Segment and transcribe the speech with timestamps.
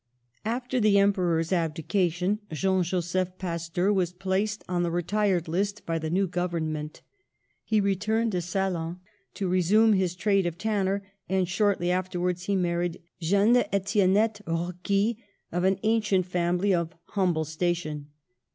[0.45, 6.09] After the Emperor's abdication Jean Joseph Pasteur was placed on the retired list by the
[6.09, 7.03] new government.
[7.63, 8.97] He returned to Salins
[9.35, 14.41] to re sume his trade of tanner, and shortly after wards he married Jeanne Etiennette
[14.47, 15.17] Roqui,
[15.51, 18.07] of an ancient family of humble station.